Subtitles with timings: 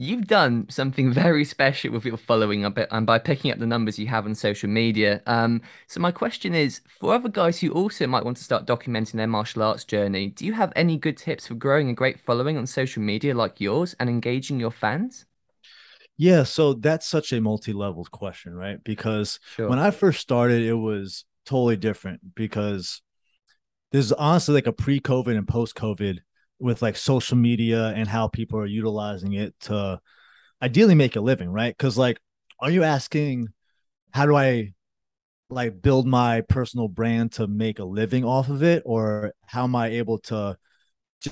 [0.00, 3.66] you've done something very special with your following a bit, and by picking up the
[3.66, 5.22] numbers you have on social media.
[5.26, 9.12] Um, so my question is, for other guys who also might want to start documenting
[9.12, 12.56] their martial arts journey, do you have any good tips for growing a great following
[12.56, 15.26] on social media like yours and engaging your fans?
[16.16, 18.82] Yeah, so that's such a multi-level question, right?
[18.82, 19.68] Because Sure.
[19.68, 23.02] when I first started, it was totally different because
[23.92, 26.20] there's honestly like a pre-COVID and post-COVID
[26.60, 30.00] with like social media and how people are utilizing it to
[30.62, 31.76] ideally make a living, right?
[31.76, 32.20] Because like,
[32.60, 33.48] are you asking
[34.12, 34.72] how do I
[35.48, 39.74] like build my personal brand to make a living off of it, or how am
[39.74, 40.56] I able to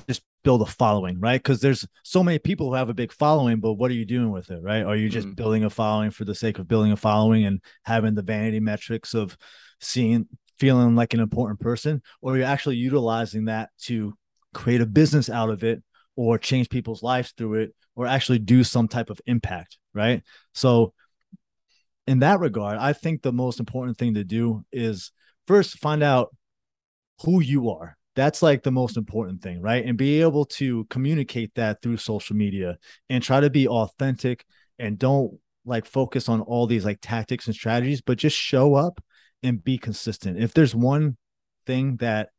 [0.07, 1.41] just build a following, right?
[1.41, 4.31] Because there's so many people who have a big following, but what are you doing
[4.31, 4.83] with it, right?
[4.83, 5.35] Are you just Mm.
[5.35, 9.13] building a following for the sake of building a following and having the vanity metrics
[9.13, 9.37] of
[9.79, 10.27] seeing,
[10.57, 14.17] feeling like an important person, or are you're actually utilizing that to
[14.53, 15.83] create a business out of it
[16.15, 20.23] or change people's lives through it or actually do some type of impact, right?
[20.53, 20.93] So,
[22.07, 25.11] in that regard, I think the most important thing to do is
[25.45, 26.35] first find out
[27.23, 27.97] who you are.
[28.15, 29.85] That's like the most important thing, right?
[29.85, 32.77] And be able to communicate that through social media
[33.09, 34.45] and try to be authentic
[34.79, 39.01] and don't like focus on all these like tactics and strategies, but just show up
[39.43, 40.41] and be consistent.
[40.41, 41.15] If there's one
[41.65, 42.29] thing that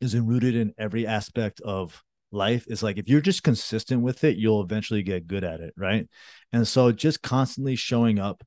[0.00, 2.02] is rooted in every aspect of
[2.32, 5.74] life, is like if you're just consistent with it, you'll eventually get good at it,
[5.76, 6.08] right?
[6.52, 8.42] And so just constantly showing up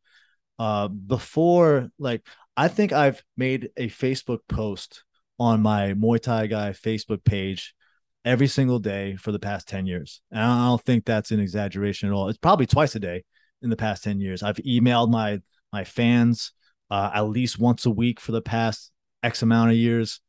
[0.57, 2.25] uh before like
[2.57, 5.03] I think I've made a Facebook post
[5.39, 7.73] on my Muay Thai guy Facebook page
[8.25, 10.21] every single day for the past 10 years.
[10.31, 12.27] And I don't think that's an exaggeration at all.
[12.27, 13.23] It's probably twice a day
[13.61, 14.43] in the past 10 years.
[14.43, 15.39] I've emailed my
[15.71, 16.51] my fans
[16.89, 18.91] uh, at least once a week for the past
[19.23, 20.21] X amount of years.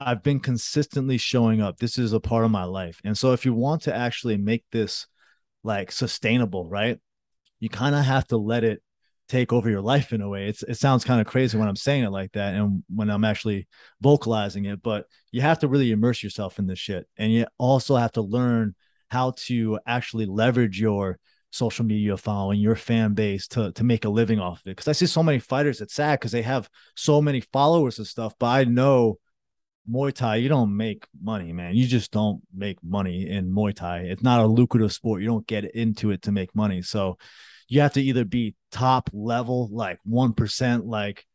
[0.00, 1.78] I've been consistently showing up.
[1.78, 3.00] This is a part of my life.
[3.04, 5.06] And so if you want to actually make this
[5.62, 6.98] like sustainable, right?
[7.58, 8.82] You kind of have to let it
[9.28, 10.48] take over your life in a way.
[10.48, 13.24] It's it sounds kind of crazy when I'm saying it like that and when I'm
[13.24, 13.68] actually
[14.00, 17.06] vocalizing it, but you have to really immerse yourself in this shit.
[17.16, 18.74] And you also have to learn
[19.08, 21.18] how to actually leverage your
[21.52, 24.76] social media following, your fan base to to make a living off of it.
[24.78, 28.06] Cause I see so many fighters, it's sad because they have so many followers and
[28.06, 29.18] stuff, but I know
[29.90, 31.74] Muay Thai, you don't make money, man.
[31.74, 34.00] You just don't make money in Muay Thai.
[34.00, 35.20] It's not a lucrative sport.
[35.20, 36.82] You don't get into it to make money.
[36.82, 37.18] So
[37.68, 41.26] you have to either be top level, like 1%, like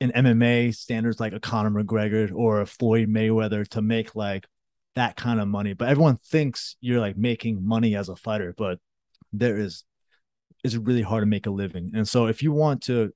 [0.00, 4.46] in MMA standards, like a Conor McGregor or a Floyd Mayweather to make like
[4.94, 5.72] that kind of money.
[5.72, 8.78] But everyone thinks you're like making money as a fighter, but
[9.32, 9.84] there is,
[10.62, 11.92] it's really hard to make a living.
[11.94, 13.12] And so if you want to,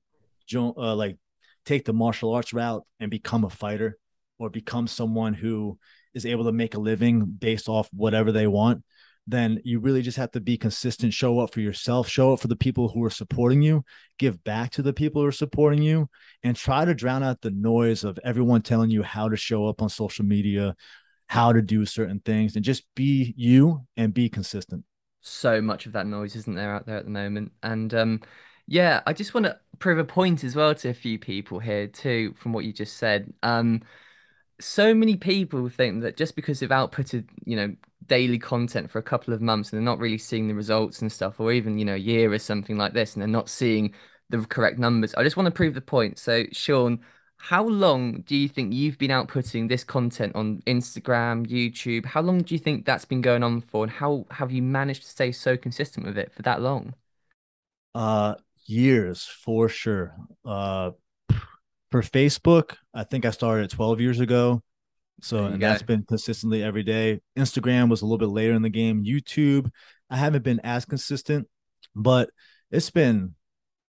[0.55, 1.17] uh, like,
[1.65, 3.97] take the martial arts route and become a fighter
[4.39, 5.77] or become someone who
[6.13, 8.83] is able to make a living based off whatever they want,
[9.27, 12.47] then you really just have to be consistent, show up for yourself, show up for
[12.47, 13.83] the people who are supporting you,
[14.17, 16.09] give back to the people who are supporting you,
[16.41, 19.83] and try to drown out the noise of everyone telling you how to show up
[19.83, 20.75] on social media,
[21.27, 24.83] how to do certain things, and just be you and be consistent.
[25.21, 27.51] So much of that noise isn't there out there at the moment.
[27.61, 28.21] And um,
[28.65, 31.87] yeah, I just want to prove a point as well to a few people here
[31.87, 33.31] too, from what you just said.
[33.43, 33.81] Um,
[34.59, 37.75] so many people think that just because they've outputted, you know,
[38.07, 41.11] daily content for a couple of months and they're not really seeing the results and
[41.11, 43.93] stuff, or even, you know, a year or something like this, and they're not seeing
[44.29, 45.13] the correct numbers.
[45.15, 46.17] I just want to prove the point.
[46.19, 46.99] So, Sean,
[47.37, 52.05] how long do you think you've been outputting this content on Instagram, YouTube?
[52.05, 55.03] How long do you think that's been going on for, and how have you managed
[55.03, 56.93] to stay so consistent with it for that long?
[57.95, 60.15] Uh, years for sure.
[60.45, 60.91] Uh,
[61.91, 64.61] for Facebook, I think I started 12 years ago.
[65.21, 67.19] So, and that's been consistently every day.
[67.37, 69.03] Instagram was a little bit later in the game.
[69.03, 69.69] YouTube,
[70.09, 71.47] I haven't been as consistent,
[71.95, 72.29] but
[72.71, 73.35] it's been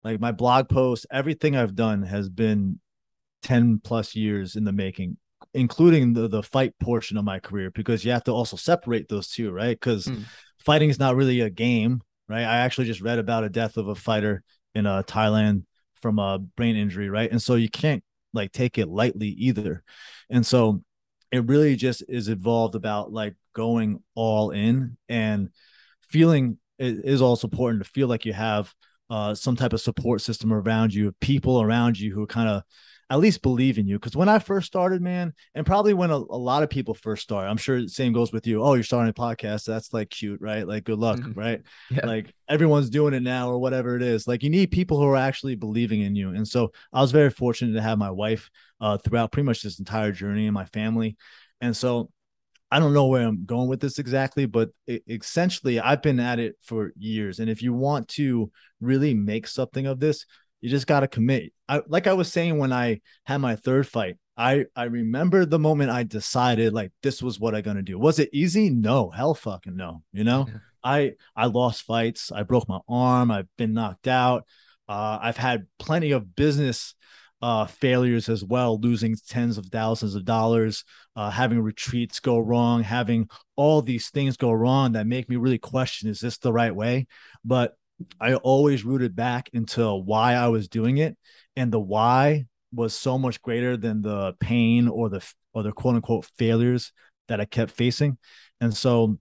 [0.04, 2.80] like my blog posts, everything I've done has been
[3.44, 5.18] 10 plus years in the making,
[5.54, 9.30] including the, the fight portion of my career, because you have to also separate those
[9.30, 9.80] two, right?
[9.80, 10.24] Because Hmm.
[10.60, 12.44] fighting is not really a game, right?
[12.44, 14.42] I actually just read about a death of a fighter
[14.74, 15.64] in uh, Thailand
[16.02, 17.32] from a brain injury, right?
[17.32, 18.04] And so you can't
[18.34, 19.84] like take it lightly either.
[20.30, 20.82] And so
[21.32, 25.50] it really just is evolved about like going all in and
[26.02, 28.74] feeling it is also important to feel like you have
[29.10, 32.64] uh, some type of support system around you, people around you who kind of
[33.10, 33.98] at least believe in you.
[33.98, 37.24] Because when I first started, man, and probably when a, a lot of people first
[37.24, 38.64] start, I'm sure the same goes with you.
[38.64, 39.66] Oh, you're starting a podcast.
[39.66, 40.68] That's like cute, right?
[40.68, 41.62] Like good luck, right?
[41.90, 42.06] Yeah.
[42.06, 44.28] Like everyone's doing it now or whatever it is.
[44.28, 46.30] Like you need people who are actually believing in you.
[46.30, 49.80] And so I was very fortunate to have my wife uh, throughout pretty much this
[49.80, 51.18] entire journey and my family.
[51.62, 52.12] And so
[52.72, 56.38] I don't know where I'm going with this exactly, but it, essentially, I've been at
[56.40, 57.40] it for years.
[57.40, 60.26] And if you want to really make something of this,
[60.62, 61.54] you just got to commit.
[61.68, 65.60] I, like I was saying when I had my third fight, I I remember the
[65.60, 68.00] moment I decided like this was what I'm gonna do.
[68.00, 68.70] Was it easy?
[68.70, 70.04] No, hell fucking no.
[70.14, 70.60] You know, Yeah.
[70.84, 72.32] I I lost fights.
[72.32, 73.32] I broke my arm.
[73.32, 74.46] I've been knocked out.
[74.88, 76.96] Uh, I've had plenty of business
[77.42, 80.84] uh, failures as well, losing tens of thousands of dollars,
[81.16, 85.58] uh, having retreats go wrong, having all these things go wrong that make me really
[85.60, 87.08] question: Is this the right way?
[87.46, 87.76] But
[88.20, 91.18] I always rooted back into why I was doing it,
[91.56, 95.96] and the why was so much greater than the pain or the or the quote
[95.96, 96.92] unquote failures
[97.28, 98.18] that I kept facing.
[98.62, 99.18] And so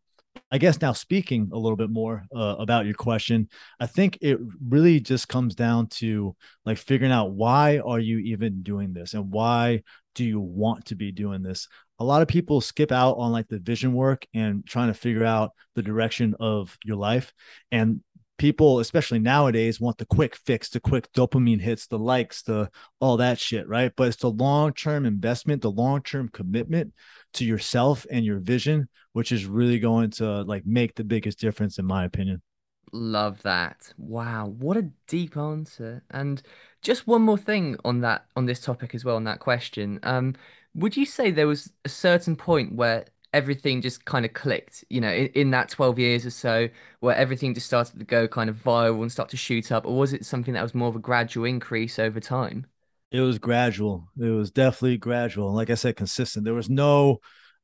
[0.51, 3.49] I guess now speaking a little bit more uh, about your question,
[3.81, 6.35] I think it really just comes down to
[6.65, 9.83] like figuring out why are you even doing this and why
[10.15, 11.69] do you want to be doing this?
[12.01, 15.25] A lot of people skip out on like the vision work and trying to figure
[15.25, 17.33] out the direction of your life.
[17.73, 18.01] And
[18.39, 22.71] people, especially nowadays, want the quick fix, the quick dopamine hits, the likes, the
[23.01, 23.93] all that shit, right?
[23.97, 26.95] But it's the long term investment, the long term commitment
[27.35, 31.79] to yourself and your vision, which is really going to like make the biggest difference,
[31.79, 32.41] in my opinion.
[32.93, 33.93] Love that.
[33.99, 36.03] Wow, what a deep answer.
[36.11, 36.41] And
[36.81, 40.01] just one more thing on that on this topic as well, on that question.
[40.03, 40.35] Um,
[40.75, 45.01] would you say there was a certain point where everything just kind of clicked, you
[45.01, 46.69] know, in, in that 12 years or so,
[47.01, 49.97] where everything just started to go kind of viral and start to shoot up, or
[49.97, 52.67] was it something that was more of a gradual increase over time?
[53.11, 54.09] It was gradual.
[54.21, 55.49] It was definitely gradual.
[55.49, 56.45] And Like I said, consistent.
[56.45, 57.19] There was no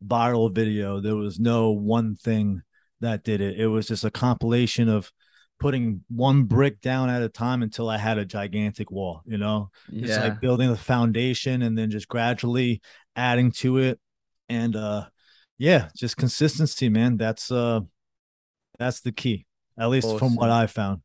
[0.05, 1.00] viral video.
[1.00, 2.62] There was no one thing
[3.00, 3.61] that did it.
[3.61, 5.12] It was just a compilation of
[5.61, 9.70] putting one brick down at a time until I had a gigantic wall, you know,
[10.00, 12.81] just like Yeah, building the foundation and then just gradually
[13.14, 14.00] adding to it.
[14.49, 15.06] And uh
[15.64, 17.16] yeah, just consistency, man.
[17.16, 17.81] That's uh
[18.78, 19.46] that's the key,
[19.78, 20.50] at least from what.
[20.50, 21.00] I found.